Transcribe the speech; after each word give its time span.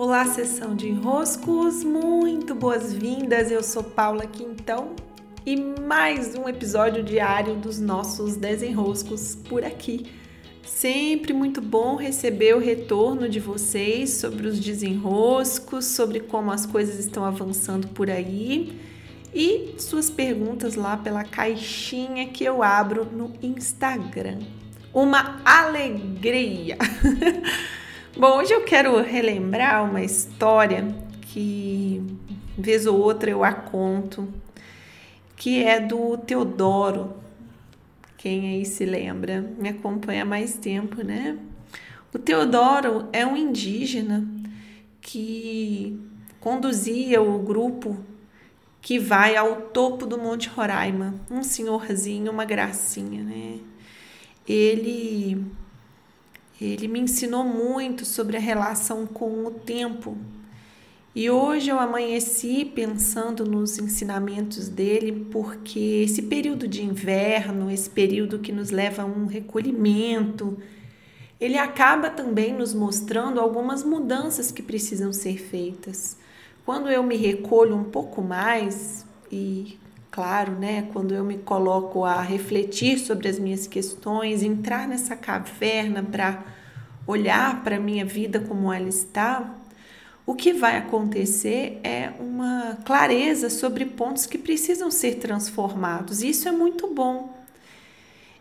Olá, 0.00 0.24
sessão 0.26 0.76
de 0.76 0.88
enroscos, 0.88 1.82
muito 1.82 2.54
boas-vindas. 2.54 3.50
Eu 3.50 3.64
sou 3.64 3.82
Paula 3.82 4.26
Quintão 4.26 4.94
e 5.44 5.56
mais 5.56 6.36
um 6.36 6.48
episódio 6.48 7.02
diário 7.02 7.56
dos 7.56 7.80
nossos 7.80 8.36
desenroscos 8.36 9.34
por 9.34 9.64
aqui. 9.64 10.06
Sempre 10.62 11.32
muito 11.32 11.60
bom 11.60 11.96
receber 11.96 12.54
o 12.54 12.60
retorno 12.60 13.28
de 13.28 13.40
vocês 13.40 14.10
sobre 14.10 14.46
os 14.46 14.60
desenroscos, 14.60 15.86
sobre 15.86 16.20
como 16.20 16.52
as 16.52 16.64
coisas 16.64 16.96
estão 17.00 17.24
avançando 17.24 17.88
por 17.88 18.08
aí 18.08 18.80
e 19.34 19.74
suas 19.78 20.08
perguntas 20.08 20.76
lá 20.76 20.96
pela 20.96 21.24
caixinha 21.24 22.28
que 22.28 22.44
eu 22.44 22.62
abro 22.62 23.04
no 23.04 23.32
Instagram. 23.42 24.38
Uma 24.94 25.40
alegria! 25.44 26.78
Bom, 28.18 28.38
hoje 28.38 28.52
eu 28.52 28.64
quero 28.64 29.00
relembrar 29.00 29.88
uma 29.88 30.02
história 30.02 30.92
que, 31.20 32.02
vez 32.58 32.84
ou 32.84 32.98
outra, 32.98 33.30
eu 33.30 33.44
a 33.44 33.52
conto, 33.52 34.26
que 35.36 35.62
é 35.62 35.78
do 35.78 36.18
Teodoro. 36.18 37.14
Quem 38.16 38.48
aí 38.48 38.64
se 38.64 38.84
lembra? 38.84 39.40
Me 39.56 39.68
acompanha 39.68 40.22
há 40.22 40.26
mais 40.26 40.54
tempo, 40.54 41.04
né? 41.04 41.38
O 42.12 42.18
Teodoro 42.18 43.08
é 43.12 43.24
um 43.24 43.36
indígena 43.36 44.28
que 45.00 45.96
conduzia 46.40 47.22
o 47.22 47.38
grupo 47.38 47.96
que 48.82 48.98
vai 48.98 49.36
ao 49.36 49.60
topo 49.60 50.04
do 50.04 50.18
Monte 50.18 50.48
Roraima. 50.48 51.14
Um 51.30 51.44
senhorzinho, 51.44 52.32
uma 52.32 52.44
gracinha, 52.44 53.22
né? 53.22 53.60
Ele 54.44 55.40
ele 56.60 56.88
me 56.88 57.00
ensinou 57.00 57.44
muito 57.44 58.04
sobre 58.04 58.36
a 58.36 58.40
relação 58.40 59.06
com 59.06 59.46
o 59.46 59.50
tempo. 59.50 60.16
E 61.14 61.30
hoje 61.30 61.70
eu 61.70 61.78
amanheci 61.78 62.64
pensando 62.64 63.44
nos 63.44 63.78
ensinamentos 63.78 64.68
dele, 64.68 65.26
porque 65.30 66.04
esse 66.04 66.22
período 66.22 66.68
de 66.68 66.84
inverno, 66.84 67.70
esse 67.70 67.90
período 67.90 68.38
que 68.38 68.52
nos 68.52 68.70
leva 68.70 69.02
a 69.02 69.06
um 69.06 69.26
recolhimento, 69.26 70.58
ele 71.40 71.56
acaba 71.56 72.10
também 72.10 72.52
nos 72.52 72.74
mostrando 72.74 73.40
algumas 73.40 73.82
mudanças 73.82 74.50
que 74.50 74.62
precisam 74.62 75.12
ser 75.12 75.38
feitas. 75.38 76.16
Quando 76.64 76.88
eu 76.88 77.02
me 77.02 77.16
recolho 77.16 77.76
um 77.76 77.84
pouco 77.84 78.20
mais 78.20 79.06
e 79.30 79.78
claro, 80.18 80.50
né, 80.50 80.88
quando 80.92 81.14
eu 81.14 81.22
me 81.22 81.38
coloco 81.38 82.04
a 82.04 82.20
refletir 82.20 82.98
sobre 82.98 83.28
as 83.28 83.38
minhas 83.38 83.68
questões, 83.68 84.42
entrar 84.42 84.88
nessa 84.88 85.14
caverna 85.14 86.02
para 86.02 86.44
olhar 87.06 87.62
para 87.62 87.76
a 87.76 87.78
minha 87.78 88.04
vida 88.04 88.40
como 88.40 88.72
ela 88.72 88.88
está, 88.88 89.54
o 90.26 90.34
que 90.34 90.52
vai 90.52 90.76
acontecer 90.76 91.78
é 91.84 92.10
uma 92.18 92.78
clareza 92.84 93.48
sobre 93.48 93.84
pontos 93.86 94.26
que 94.26 94.36
precisam 94.36 94.90
ser 94.90 95.18
transformados. 95.18 96.20
Isso 96.20 96.48
é 96.48 96.52
muito 96.52 96.92
bom. 96.92 97.38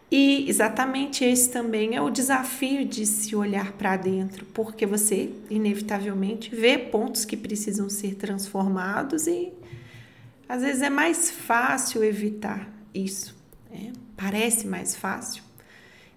E 0.10 0.50
exatamente 0.50 1.24
esse 1.24 1.52
também 1.52 1.96
é 1.96 2.02
o 2.02 2.10
desafio 2.10 2.86
de 2.86 3.06
se 3.06 3.36
olhar 3.36 3.74
para 3.74 3.96
dentro, 3.98 4.48
porque 4.48 4.88
você, 4.88 5.30
inevitavelmente, 5.48 6.56
vê 6.56 6.76
pontos 6.76 7.24
que 7.24 7.38
precisam 7.38 7.88
ser 7.88 8.16
transformados 8.16 9.28
e 9.28 9.54
às 10.48 10.62
vezes 10.62 10.82
é 10.82 10.90
mais 10.90 11.30
fácil 11.30 12.04
evitar 12.04 12.72
isso. 12.94 13.36
Né? 13.70 13.94
Parece 14.16 14.68
mais 14.68 14.96
fácil 14.96 15.44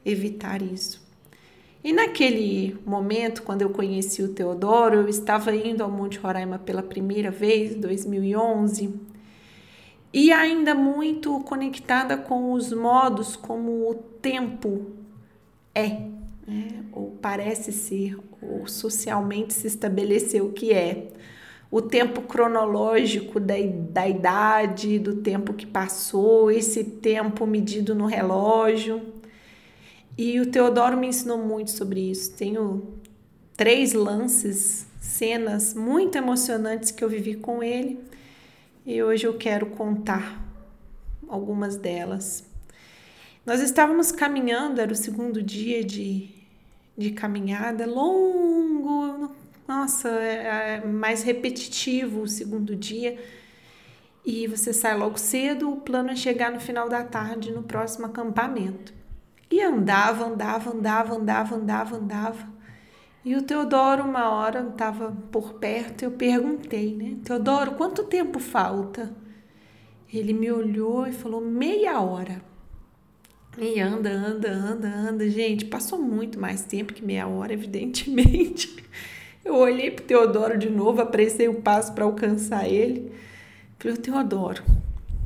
evitar 0.05 0.63
isso. 0.63 1.01
E 1.83 1.93
naquele 1.93 2.79
momento, 2.85 3.43
quando 3.43 3.63
eu 3.63 3.71
conheci 3.71 4.23
o 4.23 4.29
Teodoro, 4.29 4.97
eu 4.97 5.09
estava 5.09 5.55
indo 5.55 5.83
ao 5.83 5.91
Monte 5.91 6.19
Roraima 6.19 6.59
pela 6.59 6.83
primeira 6.83 7.31
vez, 7.31 7.75
2011, 7.75 8.95
e 10.13 10.31
ainda 10.31 10.75
muito 10.75 11.41
conectada 11.41 12.17
com 12.17 12.53
os 12.53 12.73
modos 12.73 13.35
como 13.35 13.89
o 13.89 13.95
tempo 13.95 14.91
é, 15.75 15.89
né? 16.47 16.85
ou 16.93 17.17
parece 17.23 17.73
ser, 17.73 18.19
ou 18.43 18.67
socialmente 18.67 19.55
se 19.55 19.67
estabeleceu 19.67 20.53
que 20.53 20.73
é 20.73 21.09
o 21.71 21.81
tempo 21.81 22.23
cronológico 22.23 23.39
da, 23.39 23.55
da 23.91 24.09
idade, 24.09 24.99
do 24.99 25.17
tempo 25.17 25.55
que 25.55 25.67
passou, 25.67 26.51
esse 26.51 26.83
tempo 26.83 27.47
medido 27.47 27.95
no 27.95 28.07
relógio. 28.07 29.01
E 30.19 30.41
o 30.41 30.51
Teodoro 30.51 30.97
me 30.97 31.07
ensinou 31.07 31.39
muito 31.39 31.71
sobre 31.71 32.11
isso. 32.11 32.33
Tenho 32.35 32.99
três 33.57 33.93
lances, 33.93 34.87
cenas 35.01 35.73
muito 35.73 36.19
emocionantes 36.19 36.91
que 36.91 37.05
eu 37.05 37.09
vivi 37.09 37.35
com 37.35 37.63
ele 37.63 38.01
e 38.85 39.03
hoje 39.03 39.27
eu 39.27 39.35
quero 39.35 39.67
contar 39.67 40.43
algumas 41.29 41.77
delas. 41.77 42.45
Nós 43.47 43.61
estávamos 43.61 44.11
caminhando, 44.11 44.81
era 44.81 44.93
o 44.93 44.97
segundo 44.97 45.43
dia 45.43 45.85
de, 45.85 46.31
de 46.97 47.13
caminhada, 47.13 47.87
longo, 47.87 49.31
nossa, 49.71 50.09
é, 50.09 50.81
é 50.83 50.85
mais 50.85 51.23
repetitivo 51.23 52.23
o 52.23 52.29
segundo 52.29 52.75
dia. 52.75 53.17
E 54.27 54.49
você 54.49 54.73
sai 54.73 54.99
logo 54.99 55.17
cedo, 55.17 55.71
o 55.71 55.77
plano 55.77 56.11
é 56.11 56.17
chegar 56.17 56.51
no 56.51 56.59
final 56.59 56.89
da 56.89 57.05
tarde 57.05 57.53
no 57.53 57.63
próximo 57.63 58.07
acampamento. 58.07 58.93
E 59.49 59.63
andava, 59.63 60.25
andava, 60.25 60.71
andava, 60.71 61.15
andava, 61.15 61.55
andava, 61.55 61.97
andava. 61.97 62.61
E 63.25 63.37
o 63.37 63.43
Teodoro, 63.43 64.03
uma 64.03 64.31
hora, 64.31 64.67
estava 64.69 65.13
por 65.31 65.55
perto, 65.55 66.05
eu 66.05 66.11
perguntei, 66.11 66.97
né? 66.97 67.19
Teodoro, 67.23 67.73
quanto 67.73 68.05
tempo 68.05 68.41
falta? 68.41 69.15
Ele 70.13 70.33
me 70.33 70.51
olhou 70.51 71.07
e 71.07 71.13
falou, 71.13 71.41
meia 71.41 72.01
hora. 72.01 72.43
E 73.57 73.81
anda, 73.81 74.11
anda, 74.11 74.51
anda, 74.51 74.89
anda. 74.89 75.31
Gente, 75.31 75.65
passou 75.65 76.01
muito 76.01 76.41
mais 76.41 76.65
tempo 76.65 76.93
que 76.93 77.05
meia 77.05 77.29
hora, 77.29 77.53
evidentemente. 77.55 78.81
Eu 79.45 79.55
olhei 79.57 79.91
pro 79.91 80.05
Teodoro 80.05 80.59
de 80.59 80.69
novo, 80.69 81.01
apressei 81.01 81.49
o 81.49 81.63
passo 81.63 81.95
para 81.95 82.05
alcançar 82.05 82.69
ele. 82.69 83.11
Falei, 83.79 83.97
Teodoro, 83.97 84.63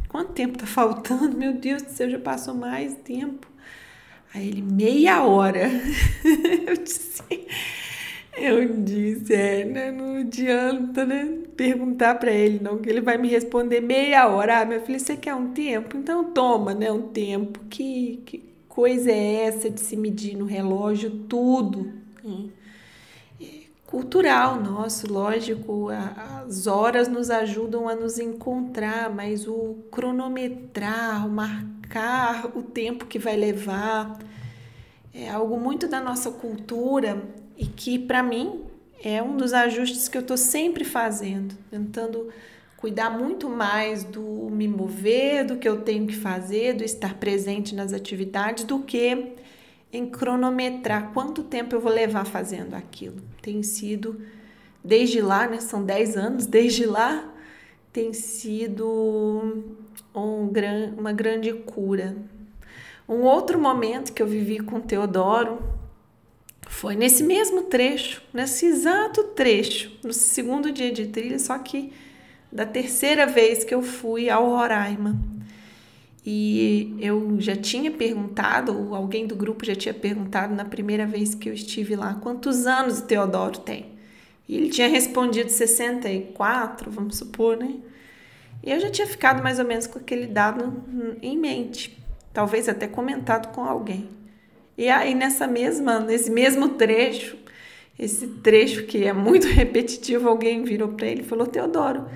quanto 0.08 0.32
tempo 0.32 0.56
tá 0.56 0.66
faltando? 0.66 1.36
Meu 1.36 1.54
Deus 1.54 1.82
do 1.82 1.90
céu, 1.90 2.08
já 2.08 2.18
passou 2.18 2.54
mais 2.54 2.94
tempo. 2.94 3.46
Aí 4.32 4.48
ele, 4.48 4.62
meia 4.62 5.24
hora. 5.24 5.68
eu 6.66 6.76
disse, 6.76 7.22
eu 8.36 8.82
disse, 8.82 9.34
é, 9.34 9.64
né, 9.64 9.90
não 9.90 10.16
adianta, 10.20 11.04
né, 11.04 11.38
perguntar 11.56 12.14
para 12.16 12.32
ele, 12.32 12.60
não, 12.62 12.78
que 12.78 12.88
ele 12.88 13.00
vai 13.00 13.18
me 13.18 13.28
responder 13.28 13.80
meia 13.80 14.28
hora. 14.28 14.60
Ah, 14.60 14.64
meu 14.64 14.80
filho, 14.80 15.00
você 15.00 15.16
quer 15.16 15.34
um 15.34 15.52
tempo? 15.52 15.96
Então 15.96 16.32
toma, 16.32 16.72
né, 16.72 16.90
um 16.92 17.08
tempo. 17.08 17.58
Que, 17.68 18.22
que 18.24 18.44
coisa 18.68 19.10
é 19.10 19.46
essa 19.46 19.68
de 19.68 19.80
se 19.80 19.96
medir 19.96 20.36
no 20.36 20.44
relógio 20.44 21.10
tudo? 21.10 21.92
Hum 22.24 22.48
cultural 23.94 24.60
nosso, 24.60 25.06
lógico, 25.06 25.88
as 25.88 26.66
horas 26.66 27.06
nos 27.06 27.30
ajudam 27.30 27.88
a 27.88 27.94
nos 27.94 28.18
encontrar, 28.18 29.08
mas 29.08 29.46
o 29.46 29.84
cronometrar, 29.88 31.24
o 31.24 31.30
marcar 31.30 32.50
o 32.56 32.60
tempo 32.60 33.06
que 33.06 33.20
vai 33.20 33.36
levar 33.36 34.18
é 35.14 35.30
algo 35.30 35.60
muito 35.60 35.86
da 35.86 36.00
nossa 36.00 36.32
cultura 36.32 37.22
e 37.56 37.66
que 37.66 37.96
para 37.96 38.20
mim 38.20 38.62
é 39.00 39.22
um 39.22 39.36
dos 39.36 39.52
ajustes 39.52 40.08
que 40.08 40.18
eu 40.18 40.22
estou 40.22 40.36
sempre 40.36 40.84
fazendo, 40.84 41.54
tentando 41.70 42.30
cuidar 42.76 43.10
muito 43.10 43.48
mais 43.48 44.02
do 44.02 44.50
me 44.50 44.66
mover, 44.66 45.46
do 45.46 45.56
que 45.56 45.68
eu 45.68 45.82
tenho 45.82 46.04
que 46.04 46.16
fazer, 46.16 46.74
do 46.74 46.82
estar 46.82 47.14
presente 47.14 47.76
nas 47.76 47.92
atividades, 47.92 48.64
do 48.64 48.80
que 48.80 49.36
em 49.94 50.06
cronometrar 50.06 51.12
quanto 51.12 51.44
tempo 51.44 51.74
eu 51.74 51.80
vou 51.80 51.92
levar 51.92 52.26
fazendo 52.26 52.74
aquilo. 52.74 53.22
Tem 53.40 53.62
sido, 53.62 54.20
desde 54.82 55.20
lá, 55.20 55.46
né, 55.46 55.60
são 55.60 55.84
10 55.84 56.16
anos, 56.16 56.46
desde 56.46 56.84
lá, 56.84 57.32
tem 57.92 58.12
sido 58.12 59.64
um, 60.12 60.52
uma 60.98 61.12
grande 61.12 61.52
cura. 61.52 62.16
Um 63.08 63.20
outro 63.22 63.58
momento 63.58 64.12
que 64.12 64.20
eu 64.20 64.26
vivi 64.26 64.58
com 64.58 64.80
Teodoro 64.80 65.62
foi 66.66 66.96
nesse 66.96 67.22
mesmo 67.22 67.62
trecho, 67.62 68.20
nesse 68.32 68.66
exato 68.66 69.22
trecho, 69.24 69.92
no 70.02 70.12
segundo 70.12 70.72
dia 70.72 70.90
de 70.90 71.06
trilha, 71.06 71.38
só 71.38 71.56
que 71.58 71.92
da 72.50 72.66
terceira 72.66 73.26
vez 73.26 73.62
que 73.62 73.74
eu 73.74 73.82
fui 73.82 74.28
ao 74.28 74.48
Roraima. 74.48 75.33
E 76.26 76.96
eu 77.00 77.36
já 77.38 77.54
tinha 77.54 77.90
perguntado, 77.90 78.76
ou 78.76 78.94
alguém 78.94 79.26
do 79.26 79.36
grupo 79.36 79.64
já 79.64 79.74
tinha 79.74 79.92
perguntado 79.92 80.54
na 80.54 80.64
primeira 80.64 81.06
vez 81.06 81.34
que 81.34 81.48
eu 81.48 81.52
estive 81.52 81.94
lá, 81.96 82.14
quantos 82.14 82.66
anos 82.66 83.00
o 83.00 83.06
Teodoro 83.06 83.58
tem? 83.58 83.92
E 84.48 84.56
ele 84.56 84.70
tinha 84.70 84.88
respondido 84.88 85.50
64, 85.50 86.90
vamos 86.90 87.18
supor, 87.18 87.56
né? 87.56 87.74
E 88.62 88.70
eu 88.70 88.80
já 88.80 88.90
tinha 88.90 89.06
ficado 89.06 89.42
mais 89.42 89.58
ou 89.58 89.64
menos 89.66 89.86
com 89.86 89.98
aquele 89.98 90.26
dado 90.26 90.82
em 91.20 91.36
mente, 91.36 91.98
talvez 92.32 92.68
até 92.68 92.86
comentado 92.86 93.52
com 93.54 93.62
alguém. 93.62 94.08
E 94.78 94.88
aí 94.88 95.14
nessa 95.14 95.46
mesma, 95.46 96.00
nesse 96.00 96.30
mesmo 96.30 96.70
trecho 96.70 97.36
esse 97.98 98.26
trecho 98.26 98.84
que 98.84 99.04
é 99.04 99.12
muito 99.12 99.46
repetitivo, 99.48 100.28
alguém 100.28 100.62
virou 100.64 100.88
para 100.88 101.06
ele 101.06 101.20
e 101.22 101.24
falou: 101.24 101.46
Teodoro, 101.46 102.06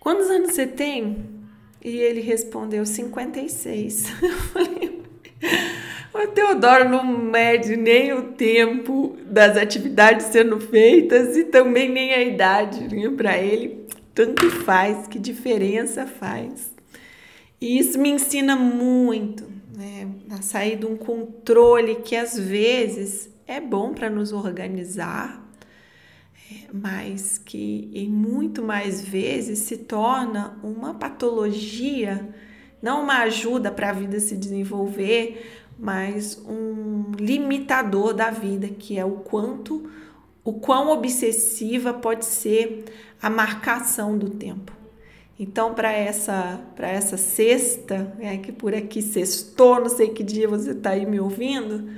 quantos 0.00 0.28
anos 0.28 0.52
você 0.52 0.66
tem? 0.66 1.43
E 1.84 1.98
ele 1.98 2.22
respondeu: 2.22 2.86
56. 2.86 4.06
Eu 4.22 4.30
falei: 4.30 5.02
o 6.14 6.26
Teodoro 6.28 6.88
não 6.88 7.04
mede 7.04 7.76
nem 7.76 8.14
o 8.14 8.32
tempo 8.32 9.16
das 9.26 9.56
atividades 9.58 10.26
sendo 10.26 10.58
feitas 10.58 11.36
e 11.36 11.44
também 11.44 11.90
nem 11.90 12.14
a 12.14 12.22
idade. 12.22 12.88
Para 13.10 13.36
ele, 13.36 13.86
tanto 14.14 14.50
faz, 14.50 15.06
que 15.06 15.18
diferença 15.18 16.06
faz. 16.06 16.72
E 17.60 17.78
isso 17.78 17.98
me 17.98 18.08
ensina 18.08 18.56
muito, 18.56 19.44
né? 19.76 20.08
A 20.30 20.40
sair 20.40 20.76
de 20.76 20.86
um 20.86 20.96
controle 20.96 21.96
que 21.96 22.16
às 22.16 22.38
vezes 22.38 23.28
é 23.46 23.60
bom 23.60 23.92
para 23.92 24.08
nos 24.08 24.32
organizar, 24.32 25.43
mas 26.72 27.38
que 27.38 27.90
em 27.94 28.08
muito 28.08 28.62
mais 28.62 29.00
vezes 29.00 29.60
se 29.60 29.78
torna 29.78 30.58
uma 30.62 30.94
patologia, 30.94 32.28
não 32.82 33.02
uma 33.02 33.18
ajuda 33.20 33.70
para 33.70 33.90
a 33.90 33.92
vida 33.92 34.20
se 34.20 34.36
desenvolver, 34.36 35.64
mas 35.78 36.40
um 36.46 37.12
limitador 37.18 38.12
da 38.12 38.30
vida, 38.30 38.68
que 38.68 38.98
é 38.98 39.04
o 39.04 39.12
quanto, 39.12 39.90
o 40.44 40.52
quão 40.52 40.90
obsessiva 40.90 41.92
pode 41.94 42.24
ser 42.24 42.84
a 43.20 43.30
marcação 43.30 44.16
do 44.16 44.30
tempo. 44.30 44.72
Então, 45.38 45.74
para 45.74 45.90
essa, 45.90 46.60
para 46.76 46.88
essa 46.88 47.16
sexta, 47.16 48.14
é 48.20 48.36
que 48.36 48.52
por 48.52 48.72
aqui 48.72 49.02
sextou, 49.02 49.80
não 49.80 49.88
sei 49.88 50.10
que 50.10 50.22
dia 50.22 50.46
você 50.46 50.70
está 50.70 50.90
aí 50.90 51.04
me 51.04 51.18
ouvindo, 51.18 51.90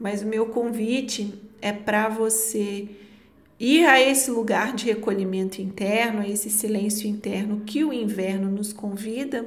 mas 0.00 0.22
o 0.22 0.26
meu 0.26 0.46
convite 0.46 1.32
é 1.60 1.72
para 1.72 2.08
você 2.08 2.88
ir 3.62 3.86
a 3.86 4.00
esse 4.00 4.28
lugar 4.28 4.74
de 4.74 4.86
recolhimento 4.86 5.62
interno, 5.62 6.20
a 6.20 6.28
esse 6.28 6.50
silêncio 6.50 7.08
interno 7.08 7.62
que 7.64 7.84
o 7.84 7.92
inverno 7.92 8.50
nos 8.50 8.72
convida 8.72 9.46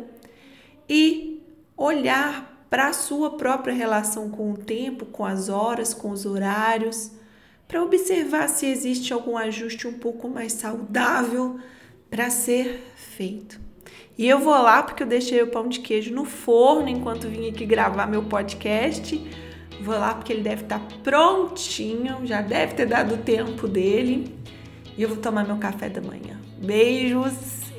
e 0.87 1.43
olhar 1.75 2.65
para 2.69 2.87
a 2.87 2.93
sua 2.93 3.31
própria 3.31 3.73
relação 3.73 4.29
com 4.29 4.53
o 4.53 4.57
tempo, 4.57 5.05
com 5.05 5.25
as 5.25 5.49
horas, 5.49 5.93
com 5.93 6.11
os 6.11 6.25
horários, 6.25 7.11
para 7.67 7.83
observar 7.83 8.47
se 8.47 8.65
existe 8.65 9.11
algum 9.11 9.37
ajuste 9.37 9.85
um 9.85 9.99
pouco 9.99 10.29
mais 10.29 10.53
saudável 10.53 11.59
para 12.09 12.29
ser 12.29 12.85
feito. 12.95 13.59
E 14.17 14.25
eu 14.25 14.39
vou 14.39 14.53
lá 14.53 14.81
porque 14.81 15.03
eu 15.03 15.07
deixei 15.07 15.41
o 15.41 15.51
pão 15.51 15.67
de 15.67 15.81
queijo 15.81 16.13
no 16.13 16.23
forno 16.23 16.87
enquanto 16.87 17.27
vim 17.27 17.49
aqui 17.49 17.65
gravar 17.65 18.07
meu 18.07 18.23
podcast 18.23 19.21
Vou 19.81 19.97
lá 19.97 20.13
porque 20.13 20.33
ele 20.33 20.41
deve 20.41 20.63
estar 20.63 20.79
tá 20.79 20.85
prontinho, 21.03 22.25
já 22.25 22.41
deve 22.41 22.75
ter 22.75 22.85
dado 22.85 23.15
o 23.15 23.17
tempo 23.17 23.67
dele. 23.67 24.35
E 24.97 25.01
eu 25.01 25.09
vou 25.09 25.17
tomar 25.17 25.45
meu 25.45 25.57
café 25.57 25.89
da 25.89 26.01
manhã. 26.01 26.39
Beijos 26.57 27.33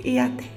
e 0.04 0.18
até! 0.18 0.55